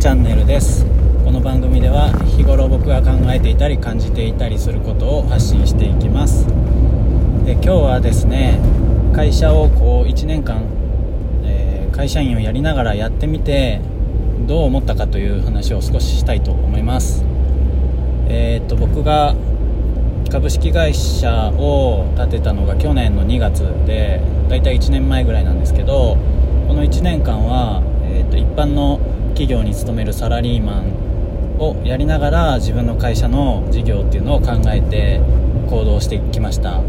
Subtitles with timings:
[0.00, 0.86] チャンネルです。
[1.24, 6.46] この番組では日頃僕が考えていたり感じていたりすることを発信していきます。
[7.44, 8.60] で今日はですね
[9.12, 10.62] 会社をこう1年間、
[11.42, 13.80] えー、会社員をやりながらやってみて
[14.46, 17.24] どう思ったかという話を少ししたいと思います。
[18.28, 19.34] えー、っと僕が
[20.30, 26.16] 株式会社を建てたのが去年の2月でだいたい1年前ぐらいなんですけど
[26.68, 29.00] この1年間は、えー、と一般の
[29.38, 35.20] 企業に勤めるサラリーマンをやりながら自分の会社の事業っていうのを考えて
[35.70, 36.82] 行動してきました。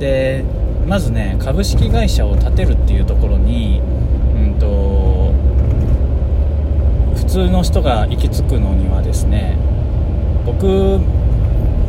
[0.00, 0.44] で
[0.88, 3.82] まずね株式会社を建てるっていうところに、う
[4.48, 5.32] んと、
[7.16, 9.56] 普通の人が行き着くのにはですね
[10.44, 10.98] 僕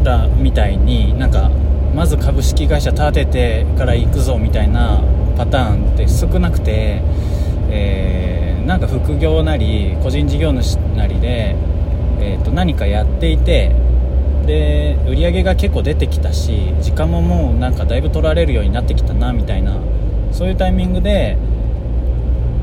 [0.04, 1.50] らみたいになんか
[1.96, 5.02] まず株式会社建ててから行くぞみたいな
[5.36, 7.02] パターンって少なくて、
[7.72, 8.31] えー、
[8.66, 11.56] なんか副業なり個人事業主なりで、
[12.20, 13.72] えー、と何かやっていて
[14.46, 19.80] で売り上げが結構出てきたし時間ももうなんかだいぶ取られるようになってきたなみたいな
[20.32, 21.38] そういうタイミングで、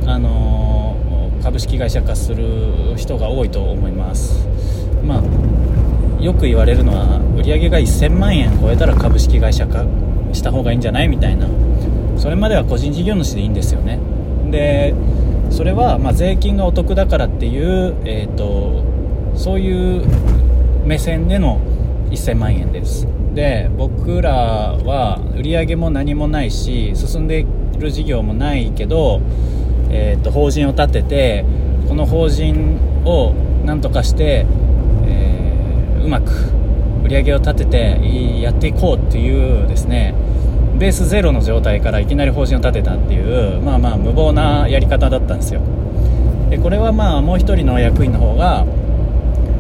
[0.07, 4.49] あのー、株式会社化する人が多いと思います。
[5.05, 9.85] まあよく言われるのは売り上げが1000万円超えたら株式会社化
[10.33, 11.49] した方がいいんじゃないみたいな
[12.19, 14.01] それまでは個人事業主でいいんですよね
[14.51, 14.95] で
[15.51, 18.85] それはま税金がお得だからっていう、えーと、
[19.37, 20.07] そういう
[20.87, 21.61] 目線での
[22.11, 23.07] 1000万円です。
[23.35, 27.47] で僕らは売り上げも何もないし進んでい
[27.79, 29.21] る事業もないけど、
[29.91, 31.45] えーと法人を立てて
[31.89, 34.47] この法人を何とかして
[35.07, 36.31] えうまく
[37.05, 40.15] 売り上げを立ててやっていこうっていうですね
[40.79, 45.61] ベースゼロの状態からいきなり方針を立てたっていうまあまあ無謀なやり方だったんですよ。
[46.51, 48.65] でこれはまあもう1人の役員の方が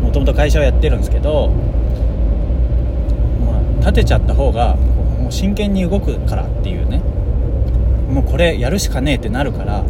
[0.02, 1.48] もともと会社をやってるんですけど、
[3.44, 7.02] まあ、立てちゃった方がもう真剣に動くからっていうね。
[8.08, 9.84] もうこれやるしかねえってなるから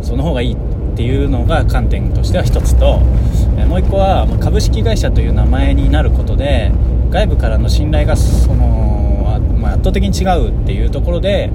[0.00, 0.56] その方がいいっ
[0.96, 2.98] ていうのが観点としては1つと
[3.68, 6.72] もう1個は株式会社という名前になることで
[7.10, 9.01] 外部からの信頼がその、
[9.62, 11.50] まあ、圧倒的に違うっていうところで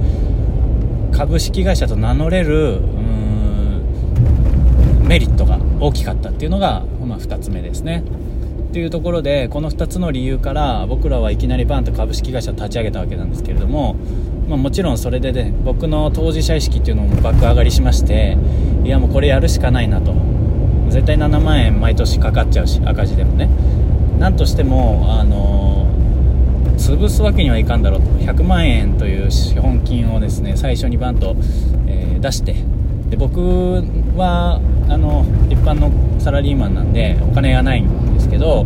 [1.11, 2.79] 株式会社と名乗れる
[5.03, 8.03] メリットが大きかったっていうのが、まあ、2つ目ですね。
[8.69, 13.95] っていうところでこの2つの理由から僕らはいきなりバンと株式会社を立ち上げたわけなんですけれども、
[14.47, 18.37] まあ、もちろんそれでね僕の当事者意識っていうのも爆上がりしまして
[18.83, 20.13] いやもうこれやるしかないなと。
[20.89, 23.49] 絶対7万円毎年かかっちゃうし赤字でもね。
[24.19, 25.56] なんとしてもあの
[26.77, 28.07] 潰すわけにはいかんだろうと。
[28.07, 31.35] 100万円という資本金をですね最初にバンと、
[31.87, 32.55] えー、出して。
[33.09, 33.39] で僕
[34.15, 38.65] はあの一般のサラリーマンなんでお金がないんですけど、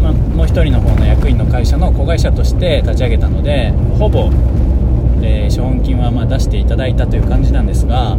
[0.00, 4.30] ま、もう1人の方の役員の会社の子会社として立ち上げたのでほぼ、
[5.22, 8.16] えー、資本金はま出していただいたという感じなんですが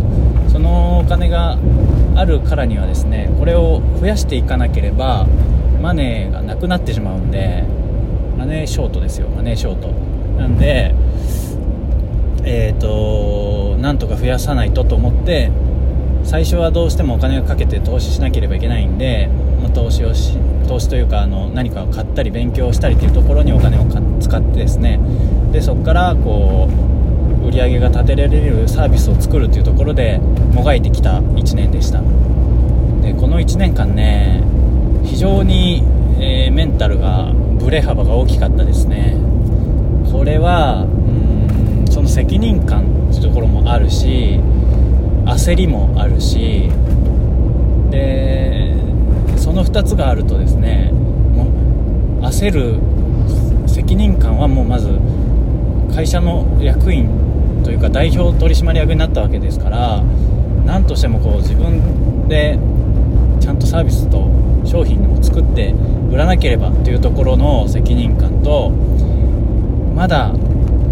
[0.52, 1.58] そのお金が
[2.16, 5.26] あるからにはですねこれを増やしていかなければ
[5.82, 7.64] マネーがなくなってしまうんで
[8.40, 9.90] マネーショートですよマネーショート。
[10.40, 10.96] なんで
[12.46, 15.52] えっ、ー、となんとか増やさないとと思って
[16.24, 19.30] 最初はどうしてもお金をかけて投資しなければいけないんで、
[19.62, 20.38] ま、投資をし
[20.70, 23.86] 投資というかあの何かを買ったり勉強したりというところにお金を
[24.22, 25.02] 使ってですね
[25.52, 26.70] でそこからこ
[27.44, 30.20] う売り上げが立てられるサービスを作るというところで
[30.54, 32.02] もがいてきた1年でした。
[33.02, 34.44] でこの1年間ね
[35.04, 35.84] 非常に、
[36.60, 39.16] メンタルがブレ幅が大きかったですね。
[40.12, 42.84] これはうんその責任感
[43.14, 44.42] というところもあるし
[45.24, 46.70] 焦りもあるし
[47.90, 48.76] で
[49.38, 51.48] その2つがあるとですねも
[52.20, 55.00] う焦る責任感はもうまず
[55.96, 60.04] 会社の役員というか代表取締役になったわけですから
[60.66, 62.60] 何としてもこう自分で
[63.40, 65.74] ちゃんとサービスと商品を作って
[66.12, 68.70] 売らなければというところの責任感と
[69.96, 70.32] まだ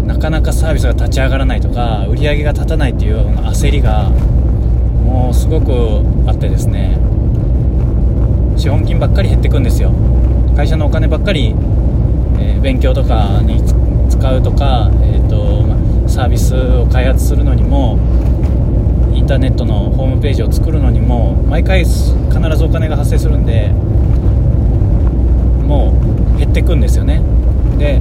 [0.04, 6.98] なかなかサービスが立ち上がらないとか売り上げが立たないというような焦りがもうすごくあってですね
[8.56, 9.92] 資本金ばっかり減ってくんですよ。
[10.56, 11.54] 会社のお金ばっかり、
[12.40, 13.62] えー、勉強とかに
[14.10, 15.78] 使うとか、えーとま
[16.08, 17.96] サービスを開発するのにも
[19.28, 21.98] ターネットのホームページを作るのにも毎回必
[22.56, 23.68] ずお金が発生するんで
[25.66, 25.94] も
[26.34, 27.22] う減ってくんですよね。
[27.78, 28.00] で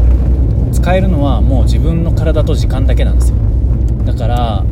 [0.72, 3.38] 使えるのはもう自分の体と時間だけなんですよ。
[4.06, 4.66] だから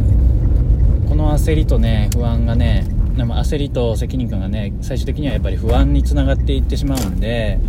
[1.10, 2.88] この焦りとね不安がね
[3.18, 7.60] も焦りと責任感がね最終的にはやっぱり不安につながっていってしまうんで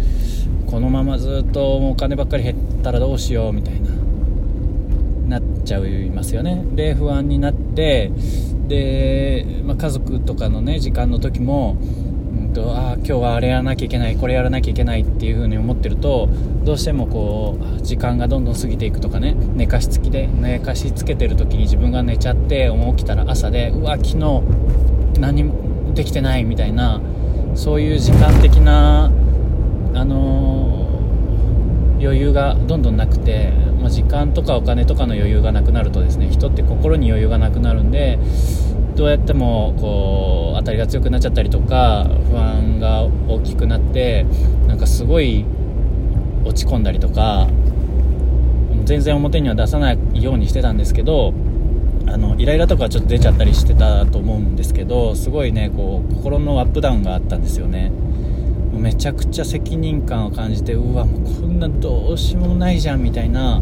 [0.67, 6.65] このままずっとお金ばっかり減ったらどうしようみたいななっちゃいますよね。
[6.75, 8.13] で不安になって
[8.69, 11.77] で、まあ、家族とかのね時間の時も
[12.37, 16.29] んとあ今日はあれやらなきゃいけないこれやらなきゃいけないっていう風に思ってると
[16.65, 24.43] どうしてもこう時間がどんどん過ぎていくとかね寝かしつきで寝かしつけてる時に自分が寝ちゃって起きたら朝でうわ昨日
[25.19, 27.01] 何もできてないみたいな
[27.55, 29.11] そういう時間的な
[29.95, 30.86] あのー、
[31.99, 33.51] 余裕がどんどんなくて、
[33.81, 38.19] まあ、時間とかお金とかの余裕がなくなるとですね人って心に余裕がなくなるんで
[38.97, 44.25] どうやってもこう当たりが強くなっちゃったりとか不安が大きくなって
[44.67, 45.45] なんかすごい
[46.45, 47.49] 落ち込んだりとか
[48.85, 51.35] 全然表には出さないようにしてたんですけど
[52.09, 57.93] あのイライラとかちょっと出ちゃったりしてたと思うんですけどすごいねこう心のアップダウンがあったんですよね。
[58.79, 63.61] めちゃくちゃ責任感を感じてうわもうこんなどうしようもないじゃんみたいな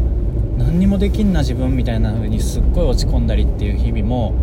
[0.57, 4.33] 何にもできんな自分みたいな風にすっごい落ち込んだりっていう日々も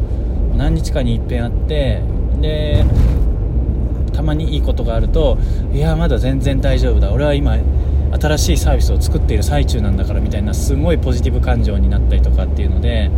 [0.57, 2.03] 何日かにいっぺんあって
[2.41, 2.85] で
[4.13, 5.39] たまにいいことがあると
[5.73, 7.13] いやまだ全然大丈夫だ。
[7.13, 7.57] 俺は今
[8.21, 13.11] 新しいサービスを作っている最中なんだからみたいなすごいポジティブ感情になったりとかっていうので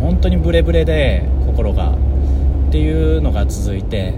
[0.00, 4.14] 本当にブレブレで心がっていうのが続いて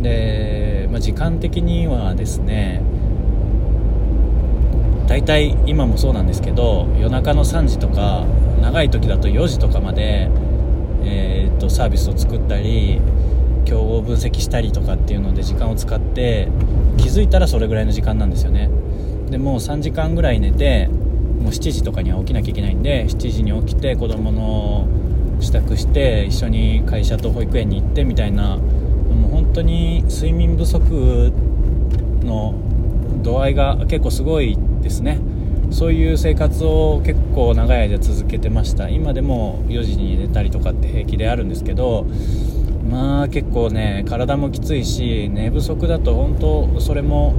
[0.00, 2.82] で、時間的にはですね
[5.08, 8.24] 大体今もそうなんですけど夜中の3時とか
[8.60, 10.30] 長い時だと4時とかまで
[11.02, 13.00] えー、っとサービスを作ったり
[13.64, 16.48] 競合分析したりとかっていうので時間を使って
[16.98, 18.70] 気づいたらそれぐらいの時間なんですよね。
[19.30, 24.88] でもう3時間ぐらい寝てもう7時とかには起きなきゃいけないんで7時に起きて子供の
[25.40, 28.58] 支度して一緒に会社と保育園に行ってみたいな
[29.20, 31.32] もう本当に睡眠不足
[32.22, 32.54] の
[33.22, 35.18] 度合いが結構すごいですね。
[35.70, 38.88] そういう生活を結構長い間続けてました。
[38.88, 42.06] 今でも4時に寝たりとかって平気であるんですけど
[42.90, 47.34] まあ結構ね体もきついし寝不足だと本当それも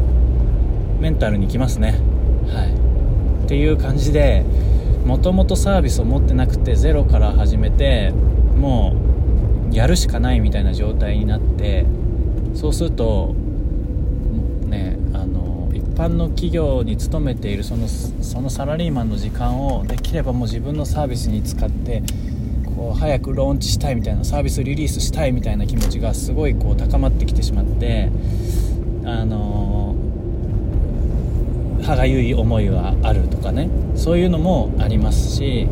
[1.02, 2.00] メンタルにきますね。
[2.48, 3.46] はい。
[3.46, 4.46] っていう感じで
[5.06, 8.14] もともとサービスを持ってなくてゼロから始めて
[8.56, 9.11] もう
[9.72, 11.86] やるしかないみたいな状態になって
[12.54, 13.34] そうすると
[14.66, 22.04] ねあの一般の企業に勤めているそのそのサラリーマンの時間をできればもう自分のサービスに使って
[22.76, 28.12] こう早くローンチしたいみたいなサービスリリースしたいみたいな気持ちがすごいこう高まってきてしまって
[29.06, 29.96] あの
[31.84, 35.68] 歯がゆい思いはあるとかねそういうのもありますし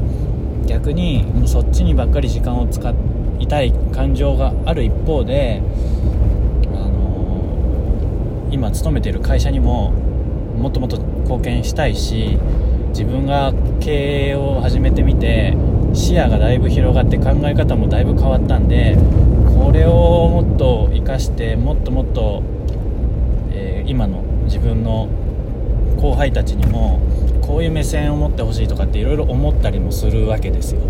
[0.68, 2.94] 逆にそっちにばっかり時間を使い
[3.48, 5.62] たい感情がある一方で
[6.74, 9.92] あの今勤めている会社にも
[10.58, 12.38] もっともっと貢献したいし
[12.90, 15.56] 自分が経営を始めてみて
[15.94, 18.98] 視野がだいぶ広がって考え方もだいぶ変わったんで
[19.56, 22.44] これをもっと生かしてもっともっと、
[23.52, 25.08] えー、今の自分の
[25.98, 27.00] 後輩たちにも
[27.42, 30.82] こういう目線を持ってほしいとかっていろいろ思ったりもするわけですよ。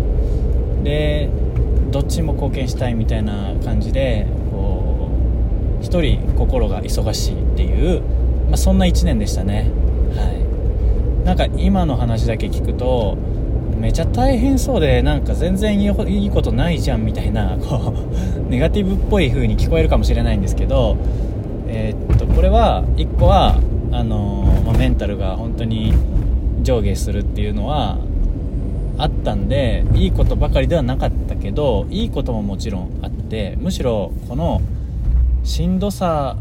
[0.82, 1.28] で
[1.90, 5.10] どっちも貢献したいみたいな感じでこ
[5.80, 8.02] う1人心が忙しいっていう
[8.50, 9.70] まあ、そんな1年でしたね。
[10.14, 11.24] はい。
[11.24, 13.16] なんか今の話だけ聞くと
[13.78, 17.94] めちゃ大変そうでなんか全然いいことないじゃんみたいな こ
[18.48, 20.96] うネガティブっぽい風に聞こえるかもしれないんですけど
[21.68, 23.60] えー、っとこれは1個は
[23.92, 25.92] あの、まあ、メンタルが本当に
[26.62, 27.98] 上下するっていうのは
[29.02, 34.60] あったんでいいことばかりではなかったけどいいことももちろんあってむしろこの
[35.42, 36.36] しんどさ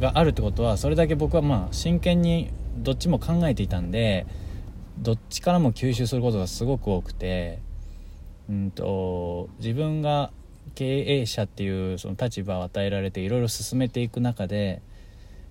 [0.00, 4.26] があるってことはそれだけ僕はまあ真剣にどっちも考えていたんで
[4.98, 7.58] どっちからも吸収することがすごく多くて、
[8.50, 10.30] うんと、自分が
[10.74, 14.82] 経営者っていうその立場を与えられていろいろ進めていく中で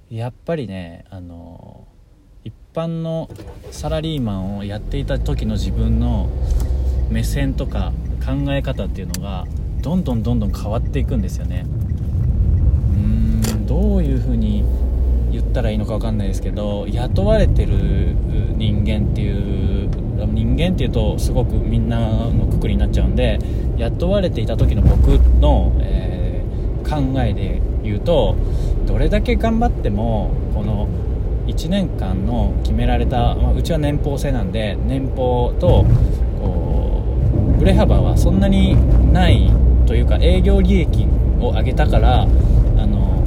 [0.09, 1.88] やっぱりねあの
[2.43, 3.29] 一般の
[3.72, 6.29] サラリーマンをやっていた時の自分の
[7.10, 7.91] 目線とか
[8.25, 9.46] 考え方っていうのが
[9.81, 11.65] どんどんどんどん変わっていくんですよね
[12.93, 13.65] うん。
[13.65, 14.63] どういうふうに
[15.31, 17.74] 言ったらいいのか分かんないですけど雇われてる
[18.58, 19.89] 人間っていう
[20.25, 23.39] 人間っていうとすごくみんなのくくりになっちゃうんで
[23.77, 28.36] 雇われていた時の僕の、えー、考えで言うと
[28.86, 30.88] どれだけ頑張ってもこの
[31.49, 35.85] 1年間の決められた、まあ、うちは年俸制なんで年俸と
[36.41, 37.03] こ
[37.55, 38.75] う振れ幅はそんなに
[39.11, 39.51] ない
[39.85, 41.07] というか営業利益
[41.39, 43.23] を上げたからあの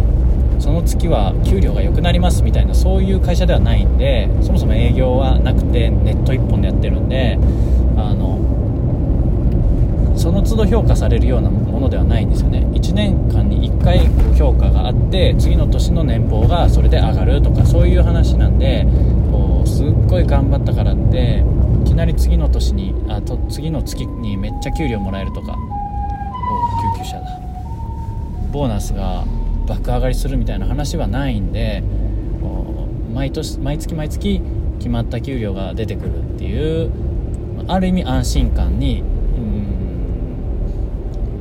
[0.61, 7.39] その月は給料が良くなりますみたいなそういう会社ではないんでそもそも営業はなくてネット1本でやってるんで
[7.97, 8.39] あの
[10.17, 12.67] その都度評価されるようなものではないんですよね。
[12.73, 18.87] 1年間に1回評価があって次の年の年俸がそれで上がるとかそういう話なんで
[19.31, 21.45] こうすっごい頑張ったからって
[21.83, 27.41] いきなり次の年にあと次の月にめっちゃ給料もらえるとかお救急車だ。
[28.53, 29.25] ボーナスが
[29.67, 31.83] 爆上がりするみたいな話はないんで
[33.15, 34.41] 毎年毎月毎月
[34.79, 36.91] 決まった給料が出てくるっていう
[37.69, 39.05] ある意味安心感に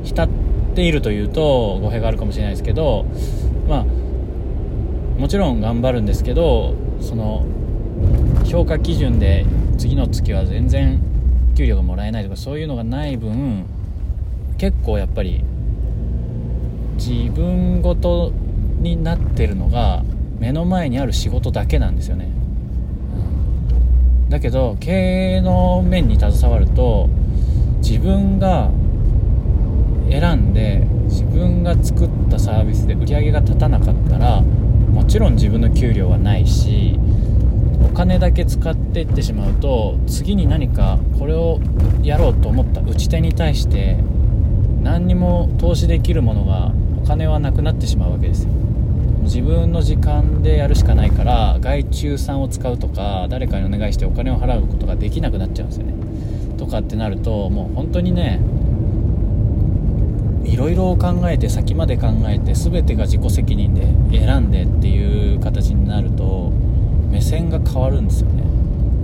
[0.04, 0.28] 浸っ
[0.74, 3.06] ているというと語弊があるかもしれないですけど
[3.68, 3.84] まあ
[5.18, 7.44] もちろん頑張るんですけどその
[8.44, 9.46] 評価基準で
[9.78, 11.00] 次の月は全然
[11.56, 13.66] 給料がもらえないとかそういうのがない分
[14.58, 15.44] 結構やっぱり
[16.96, 18.32] 自分ごと
[18.78, 20.02] になってるのが
[20.38, 22.28] 目の前にある仕事だけなんですよね、
[24.28, 24.90] だけど経
[25.36, 27.08] 営の面に携わると
[27.78, 28.70] 自分が
[30.12, 36.98] 選んで自分が作ったサービスで売り上げが立たなかったらもちろん自分の給料はないし
[37.84, 41.60] お金だけ使っていってしまうと次に何かこれを
[42.02, 43.96] やろうと思った打ち手に対して
[44.82, 48.50] 何にも投資できるものがお金はなくなってしまうわけですよ。
[49.22, 55.94] 自分の時間でやるしかないから外注さんを使うとか誰かにお願いしてお金を払うことができなくなっちゃうんですよね。
[56.58, 58.40] とかってなるともう本当にね
[60.44, 66.50] いろいろ考えて先まで考えて全てが自己責任で選んでっていう形になると
[67.10, 68.42] 目線が変わるんですよね。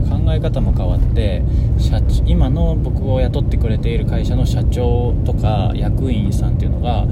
[0.09, 1.43] 考え方も変わって
[1.79, 7.07] 社今の僕を雇ってくれている会社の社長とか役員さんっていうのが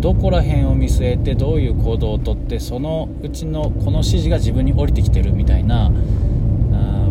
[0.00, 5.90] どこら辺を見据えてどういう行動をとってそのうちのこの指示が自分に降りてきてるみたいな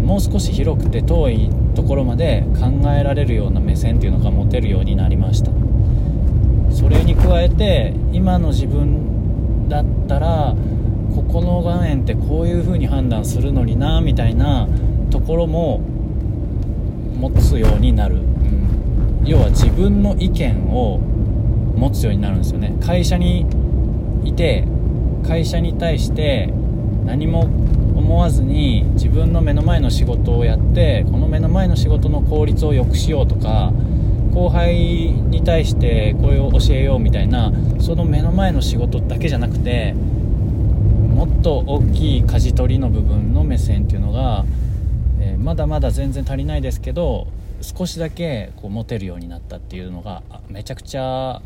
[0.02, 5.52] もう少し広くて遠いところまで考えられるような目線っていうのが持てるようになりました。
[6.72, 10.56] それに加えて今の自分だったら
[11.16, 14.68] ここの岩塩ってこういう風に判断するのになみたいな
[15.10, 15.80] ところも
[17.18, 21.00] 持つようになる、うん、要は自分の意見を
[21.76, 22.76] 持つようになるんですよね。
[22.82, 23.46] 会社に
[24.24, 24.66] いて
[25.28, 26.52] 会社に対して
[27.06, 33.72] 何も思わずに自分の目の前の仕事をやってこの目の前の仕事の効率を良くしようとか
[34.32, 44.46] 後輩に対してこれを教えようみたいなその目の前の仕事だけじゃなくてもっと大きい舵取りの部分の目線っていうのが、
[45.20, 47.28] えー、まだまだ全然足りないですけど
[47.62, 51.42] 少しだけこう持てるようになったっていうのがめちゃくちゃ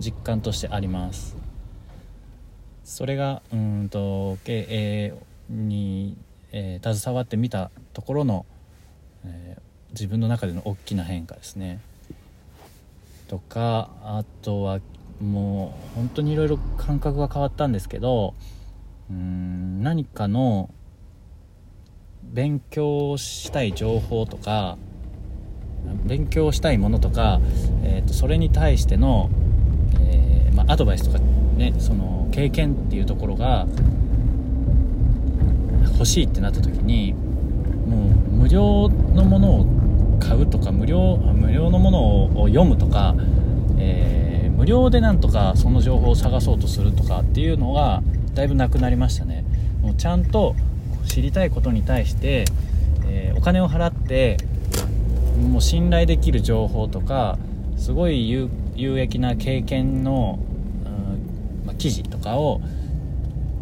[0.00, 1.36] 実感としてあります。
[2.84, 5.14] それがうんと経営
[5.48, 6.16] に、
[6.52, 8.46] えー、携わってみたところの、
[9.24, 11.80] えー、自分の中での大きな変化ですね。
[13.32, 14.80] とかあとは
[15.18, 18.34] もう本当にいろいろ感覚が変わったんですけど
[19.10, 20.68] うん何かの
[22.24, 24.76] 勉強したい情報とか
[26.04, 27.40] 勉強したいものとか、
[27.82, 29.30] えー、とそれに対しての、
[29.98, 31.18] えー、まあ、アドバイスとか
[31.56, 33.66] ねその経験っていうところが
[35.94, 39.81] 欲しいってなった時にもう無料のものを
[40.22, 43.14] 買うとか無料無料のものを読むとか、
[43.78, 48.02] えー、無料でなんとかその情報を探そうとするとかっていうのが
[48.34, 49.44] だいぶなくなりましたね。
[49.82, 50.54] もうちゃんと
[51.04, 52.44] 知りたいことに対して、
[53.06, 54.36] えー、お金を払って
[55.50, 57.38] もう信頼できる情報とか
[57.76, 58.48] すごい有
[58.98, 60.38] 益な経験の、
[60.84, 60.88] う
[61.64, 62.60] んまあ、記事とかを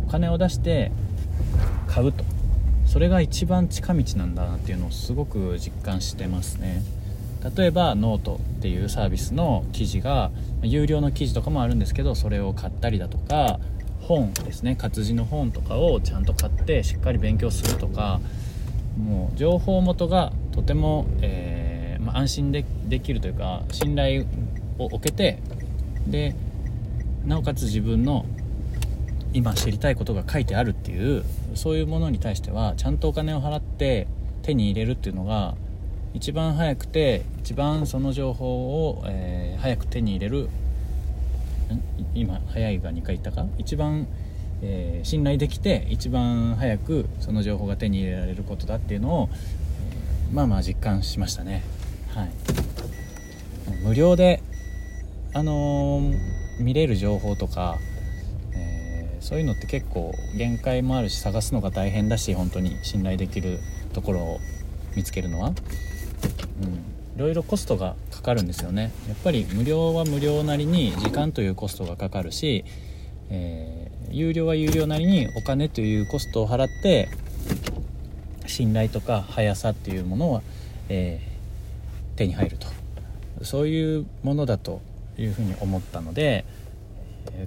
[0.07, 0.93] お金を出して
[1.87, 2.25] 買うと。
[2.91, 6.83] それが一番近道なんだなっていうのをすごく実感してますね。
[7.57, 10.33] 例えばノートっていうサービスの記事が
[10.63, 13.61] 有料の記事とかもあるんですけどそれを買ったりだとか
[14.01, 14.75] 本ですね。
[14.75, 18.21] 活字の本とかをちゃんと買ってしっかり勉強するとか
[18.99, 22.65] もう情報元がとても、えー、まあ、安心で
[22.99, 24.27] きるというか信頼
[24.79, 25.39] を置けて
[26.09, 26.35] で
[27.25, 28.27] なおかつ自分の
[29.33, 34.07] 今知りたいことが書いてあるっていうそういうものに対してはちゃんとお金を払って
[34.43, 35.55] 手に入れるっていうのが
[36.15, 40.49] 一番早くて一番その情報を、えー、早く手に入れる
[42.15, 43.47] 今早いが2回言ったか？
[43.59, 44.09] 一番、
[44.63, 51.63] えー、信頼できて一番早くその情報が手に入れられることだっていうのを、えー、まあまあ実感しましたね。
[52.15, 52.31] はい。
[53.85, 54.43] 無料で
[55.33, 56.19] あのー、
[56.59, 57.79] 見れる情報とか、
[59.21, 63.61] そういうのって結構限界もあるし探すのが大変だし本当に信頼できる
[63.93, 64.41] ところを
[64.97, 65.55] 見つけるのは、うん、い
[67.17, 68.93] ろいろコストがかかるんですよね。
[69.09, 72.65] やっぱり無料は無料なりに時間というコストがかかるし、
[73.31, 77.09] えー、有料は有料なりにお金というコストを払って
[78.47, 80.43] 信頼とか速さっていうものは、
[80.89, 82.67] えー、手に入ると。
[83.43, 84.83] そういうものだと
[85.17, 86.45] いうふうに思ったので、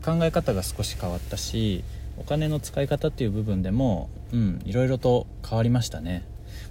[0.06, 1.84] 考え方が少し変わったし
[2.18, 6.24] お金の使い方っていう部分でもうんいろいろと変わりましたね。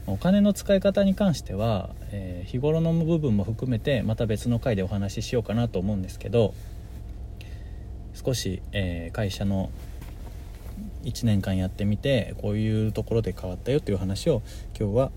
[0.07, 6.55] お金の使い方に関しては、えー、日頃の部分も含めてまた別の回でお話ししようかなと思うんですけど
[8.15, 9.71] 少し、えー、会社の
[11.05, 14.43] 1年間やってみてこういうところで変わったよという話を
[14.79, 15.13] 今日は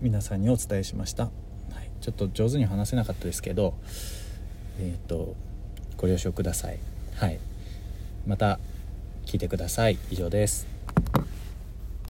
[0.00, 1.30] 皆さんにお伝えしました、は
[1.82, 3.74] い、ちょっと上手に話せなかったですけど
[4.80, 5.34] えっ、と
[5.98, 6.78] ご了承ください。
[7.16, 7.38] はい。
[8.26, 8.58] また
[9.26, 9.98] 聞いてください。
[10.10, 10.77] 以上です。